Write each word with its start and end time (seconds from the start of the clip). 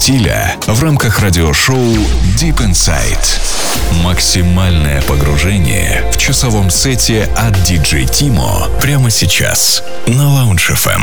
стиля 0.00 0.56
в 0.66 0.82
рамках 0.82 1.18
радиошоу 1.18 1.76
Deep 2.40 2.56
Inside 2.56 4.02
Максимальное 4.02 5.02
погружение 5.02 6.10
в 6.14 6.16
часовом 6.16 6.70
сете 6.70 7.28
от 7.36 7.54
DJ 7.68 8.06
Тимо 8.10 8.66
прямо 8.80 9.10
сейчас 9.10 9.84
на 10.06 10.22
Lounge 10.22 10.72
FM. 10.72 11.02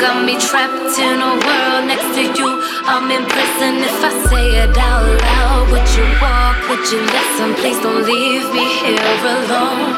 Got 0.00 0.24
me 0.24 0.38
trapped 0.38 0.98
in 0.98 1.20
a 1.20 1.32
world 1.46 1.86
next 1.86 2.14
to 2.16 2.22
you. 2.22 2.48
I'm 2.86 3.10
in 3.10 3.24
prison 3.26 3.74
if 3.82 4.04
I 4.04 4.10
say 4.28 4.46
it 4.64 4.76
out 4.76 5.06
loud. 5.22 5.70
Would 5.70 5.88
you 5.96 6.06
walk? 6.20 6.56
Would 6.68 6.84
you 6.90 7.00
listen? 7.00 7.54
Please 7.54 7.80
don't 7.80 8.04
leave 8.04 8.46
me 8.52 8.66
here 8.80 8.98
alone. 9.34 9.94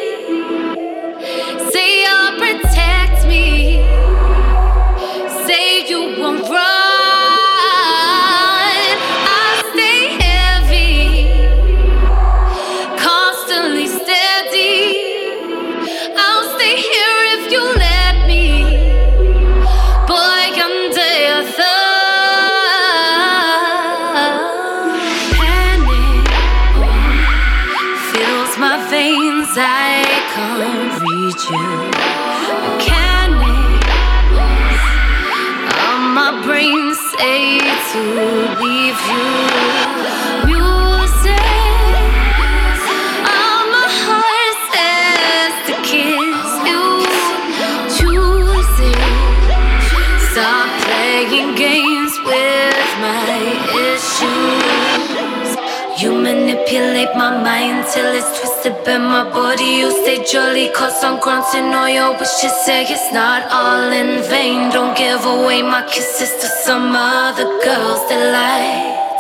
Till 57.94 58.16
it's 58.16 58.40
twisted, 58.40 58.76
bend 58.86 59.04
my 59.04 59.24
body. 59.24 59.84
You 59.84 59.92
stay 59.92 60.24
jolly, 60.24 60.70
cause 60.70 61.04
I'm 61.04 61.20
granting 61.20 61.74
all 61.76 61.90
your 61.90 62.12
wishes. 62.14 62.56
Say 62.66 62.84
it's 62.88 63.12
not 63.12 63.44
all 63.52 63.92
in 63.92 64.24
vain. 64.32 64.72
Don't 64.72 64.96
give 64.96 65.26
away 65.26 65.62
my 65.62 65.84
kisses 65.92 66.32
to 66.42 66.48
some 66.66 66.96
other 66.96 67.48
girl's 67.64 68.04
delight. 68.08 69.20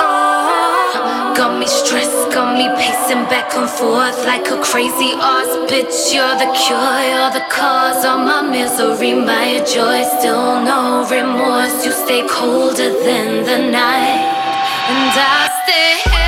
Oh, 0.00 1.34
got 1.36 1.58
me 1.60 1.66
stressed, 1.66 2.32
got 2.34 2.58
me 2.58 2.66
pacing 2.80 3.24
back 3.30 3.54
and 3.54 3.70
forth 3.70 4.18
like 4.26 4.46
a 4.50 4.58
crazy 4.62 5.14
ass 5.34 5.50
bitch. 5.70 6.12
You're 6.12 6.36
the 6.42 6.50
cure, 6.58 6.98
you're 7.10 7.32
the 7.38 7.46
cause 7.50 8.02
of 8.04 8.18
my 8.26 8.42
misery, 8.42 9.14
my 9.14 9.62
joy. 9.62 10.02
Still 10.18 10.62
no 10.66 11.06
remorse. 11.06 11.84
You 11.84 11.92
stay 11.92 12.26
colder 12.26 12.90
than 13.06 13.44
the 13.48 13.58
night. 13.70 14.26
And 14.90 15.14
I 15.14 15.38
stay 15.62 16.27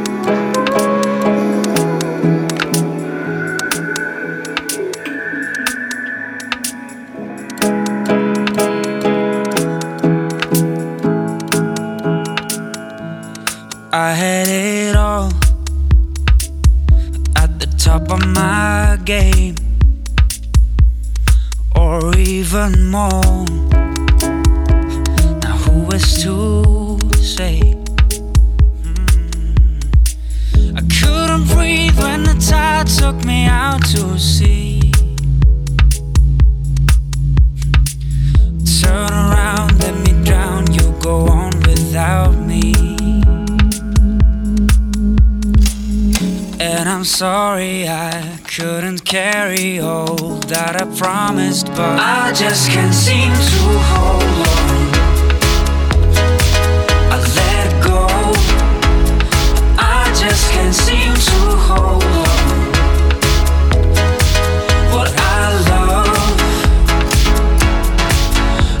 That 49.31 50.75
I 50.75 50.85
promised, 50.97 51.67
but 51.67 51.97
I 51.99 52.33
just 52.33 52.69
can't 52.69 52.93
seem 52.93 53.31
to 53.31 53.61
hold 53.91 54.23
on. 54.51 54.91
I 57.09 57.17
let 57.39 57.69
go. 57.81 58.07
I 59.77 60.13
just 60.19 60.51
can't 60.51 60.75
seem 60.75 61.13
to 61.13 61.39
hold 61.67 62.03
on. 62.03 62.57
What 64.93 65.09
I 65.15 65.43
love, 65.71 66.39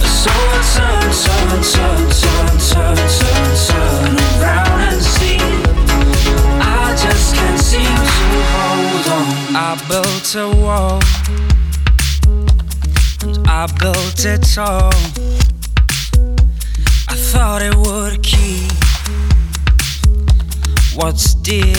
so 0.03 0.33
turn, 0.75 1.11
turn, 1.23 1.61
turn, 1.73 2.01
turn, 2.21 2.51
turn, 2.59 2.97
turn, 3.19 4.15
turn 4.15 4.20
built 9.91 10.35
a 10.35 10.47
wall, 10.63 11.01
and 13.23 13.45
I 13.45 13.67
built 13.77 14.23
it 14.23 14.41
tall. 14.55 14.89
I 17.09 17.15
thought 17.31 17.61
it 17.61 17.75
would 17.75 18.23
keep 18.23 18.71
what's 20.95 21.33
dear 21.33 21.75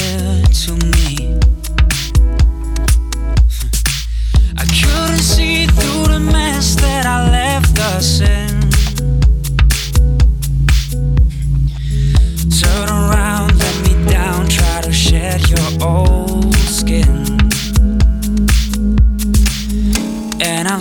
to 0.63 0.73
me. 0.93 1.39
I 4.59 4.65
couldn't 4.79 5.25
see 5.35 5.65
through 5.65 6.09
the 6.13 6.21
mess 6.21 6.75
that 6.83 7.07
I 7.07 7.31
left 7.31 7.79
us 7.79 8.21
in. 8.21 8.52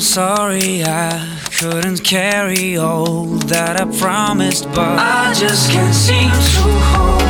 sorry 0.02 0.84
I 0.84 1.39
couldn't 1.60 2.04
carry 2.04 2.76
all 2.76 3.26
that 3.26 3.80
I 3.80 3.86
promised, 3.99 4.66
but 4.70 4.97
I 4.97 5.32
just 5.38 5.72
can't 5.72 5.93
seem 5.93 6.30
to 6.30 6.80
hold. 6.80 7.21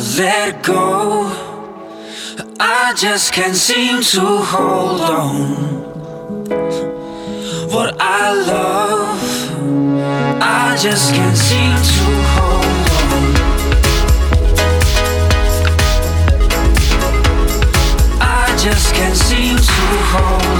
let 0.00 0.62
go. 0.62 1.30
I 2.58 2.94
just 2.96 3.32
can't 3.34 3.54
seem 3.54 4.00
to 4.00 4.20
hold 4.20 5.00
on. 5.02 5.80
What 7.70 7.96
I 8.00 8.32
love, 8.32 9.20
I 10.40 10.76
just 10.80 11.12
can't 11.12 11.36
seem 11.36 11.76
to 11.92 12.02
hold 12.34 12.88
on. 13.04 13.22
I 18.22 18.56
just 18.58 18.94
can't 18.94 19.16
seem 19.16 19.56
to 19.56 19.72
hold 20.12 20.42
on. 20.42 20.59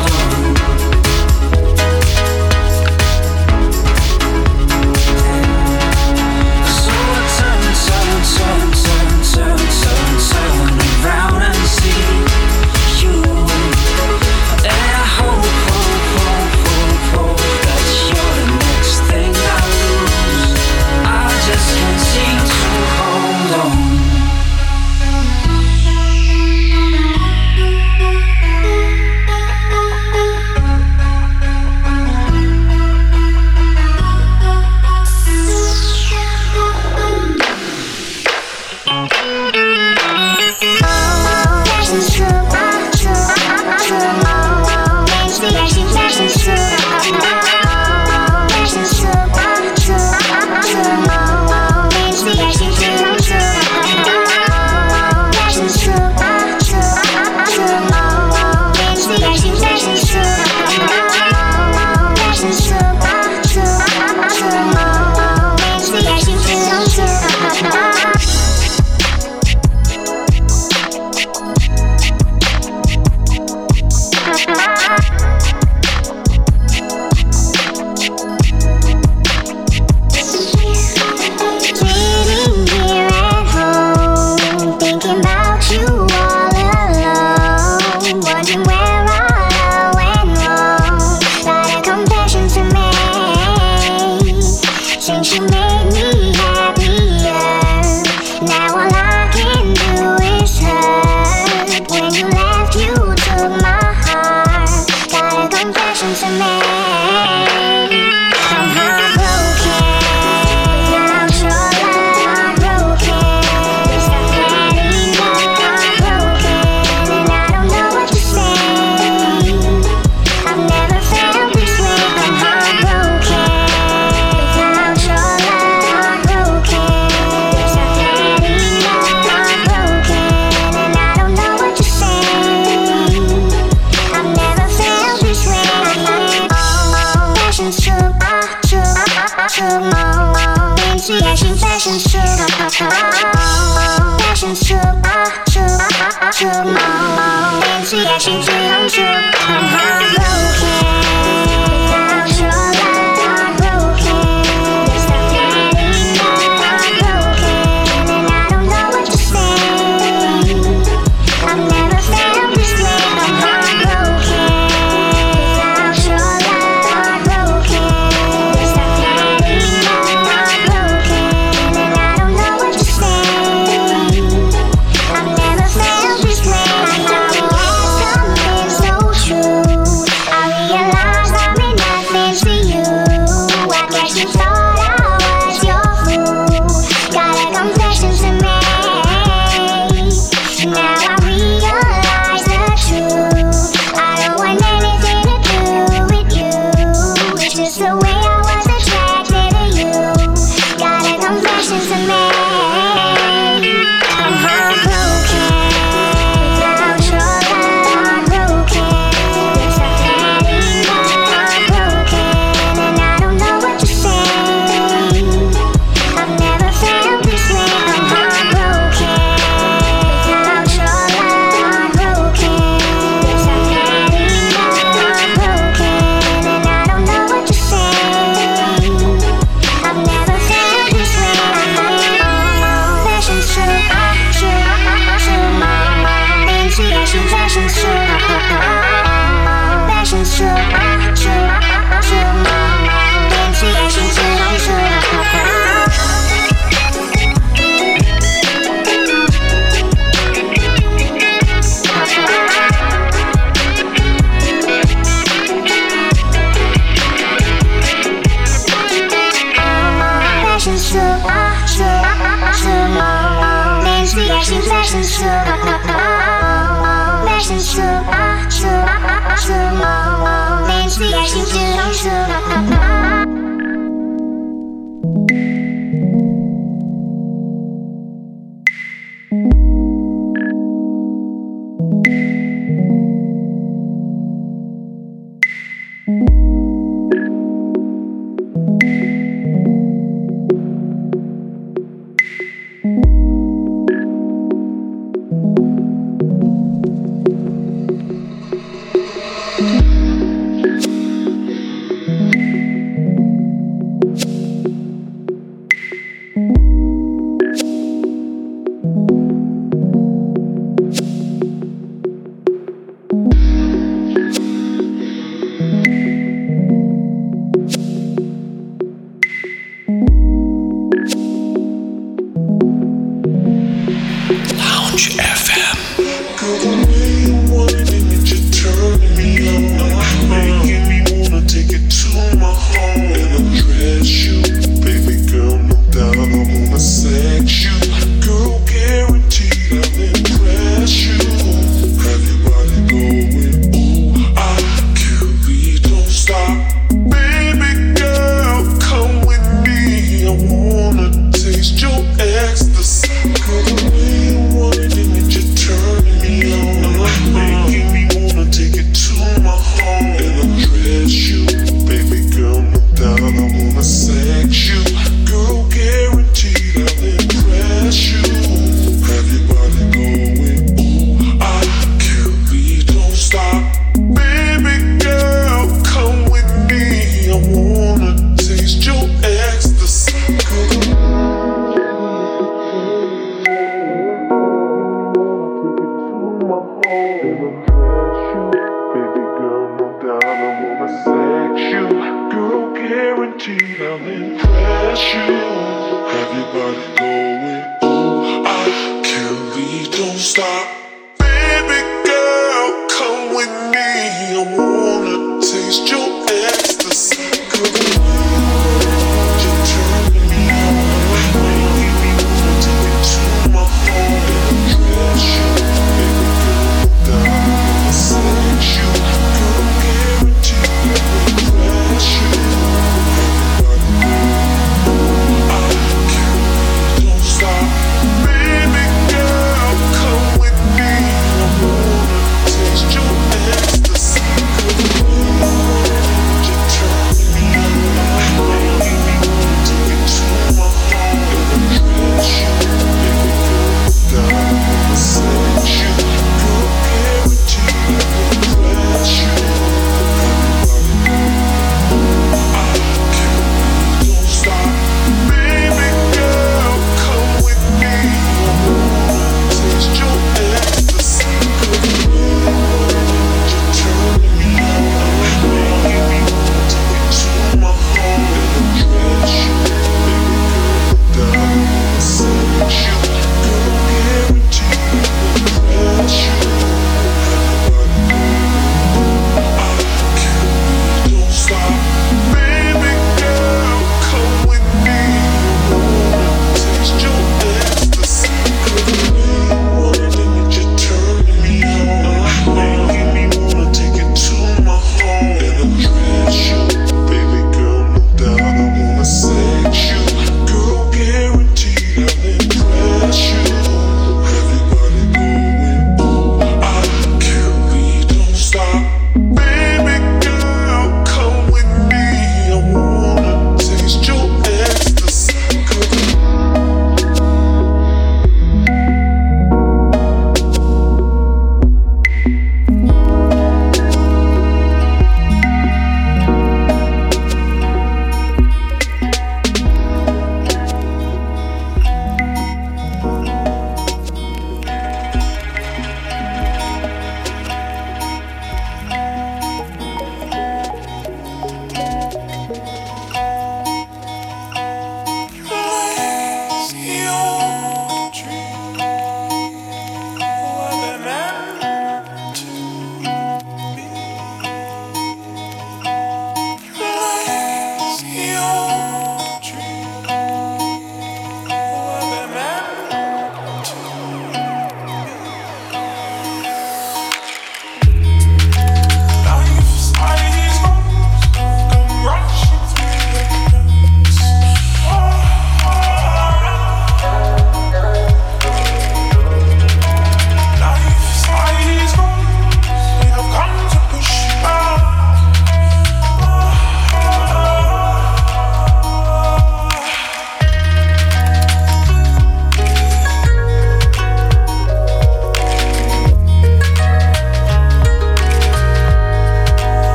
Amém. 202.10 202.89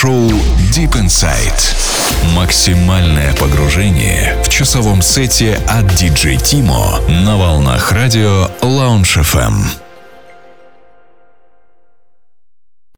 Радиошоу 0.00 0.30
Deep 0.72 0.92
Inside. 0.92 2.34
Максимальное 2.34 3.34
погружение 3.34 4.36
в 4.44 4.48
часовом 4.48 5.02
сете 5.02 5.60
от 5.68 5.86
DJ 5.86 6.36
Timo 6.36 7.10
на 7.22 7.36
волнах 7.36 7.92
радио 7.92 8.50
Lounge 8.62 9.20
FM. 9.22 9.89